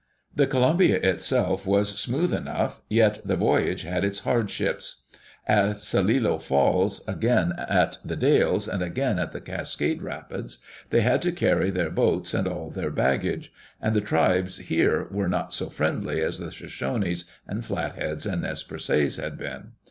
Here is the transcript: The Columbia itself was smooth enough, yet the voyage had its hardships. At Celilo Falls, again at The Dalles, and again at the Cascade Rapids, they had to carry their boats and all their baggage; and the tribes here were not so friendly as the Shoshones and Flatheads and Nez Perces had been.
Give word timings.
The 0.35 0.47
Columbia 0.47 0.95
itself 0.95 1.67
was 1.67 1.99
smooth 1.99 2.33
enough, 2.33 2.81
yet 2.89 3.19
the 3.23 3.35
voyage 3.35 3.83
had 3.83 4.03
its 4.03 4.17
hardships. 4.21 5.03
At 5.45 5.75
Celilo 5.77 6.39
Falls, 6.41 7.07
again 7.07 7.53
at 7.55 7.99
The 8.03 8.15
Dalles, 8.15 8.67
and 8.67 8.81
again 8.81 9.19
at 9.19 9.31
the 9.31 9.39
Cascade 9.41 10.01
Rapids, 10.01 10.57
they 10.89 11.01
had 11.01 11.21
to 11.21 11.31
carry 11.31 11.69
their 11.69 11.91
boats 11.91 12.33
and 12.33 12.47
all 12.47 12.71
their 12.71 12.89
baggage; 12.89 13.53
and 13.79 13.95
the 13.95 14.01
tribes 14.01 14.57
here 14.57 15.07
were 15.11 15.29
not 15.29 15.53
so 15.53 15.69
friendly 15.69 16.19
as 16.19 16.39
the 16.39 16.49
Shoshones 16.49 17.25
and 17.47 17.63
Flatheads 17.63 18.25
and 18.25 18.41
Nez 18.41 18.63
Perces 18.63 19.17
had 19.17 19.37
been. 19.37 19.73